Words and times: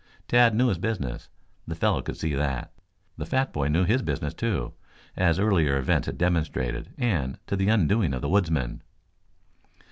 Tad 0.27 0.55
knew 0.55 0.69
his 0.69 0.79
business. 0.79 1.29
The 1.67 1.75
fellow 1.75 2.01
could 2.01 2.17
see 2.17 2.33
that. 2.33 2.73
The 3.17 3.25
fat 3.27 3.53
boy 3.53 3.67
knew 3.67 3.83
his 3.83 4.01
business, 4.01 4.33
too, 4.33 4.73
as 5.15 5.37
earlier 5.37 5.77
events 5.77 6.07
had 6.07 6.17
demonstrated, 6.17 6.91
and 6.97 7.37
to 7.45 7.55
the 7.55 7.67
undoing 7.69 8.15
of 8.15 8.23
the 8.23 8.29
woodsman. 8.29 8.81